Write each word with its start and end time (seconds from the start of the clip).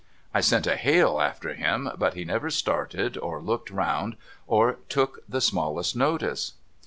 I 0.33 0.41
sent 0.41 0.65
a 0.65 0.77
hail 0.77 1.19
after 1.21 1.53
him, 1.53 1.87
but 1.95 2.15
he 2.15 2.25
never 2.25 2.49
started 2.49 3.19
or 3.19 3.39
looked 3.39 3.69
round, 3.69 4.15
or 4.47 4.79
took 4.89 5.19
the 5.29 5.41
smallest 5.41 5.95
notice. 5.95 6.53